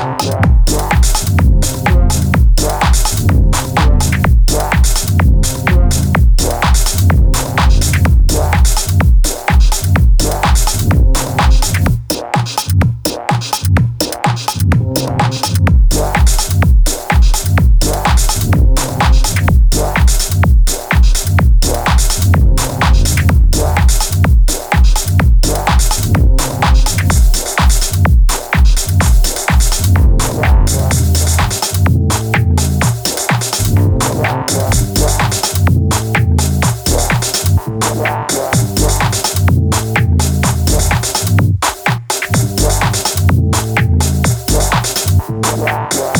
Yeah. 0.00 0.39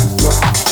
Rock. 0.00 0.69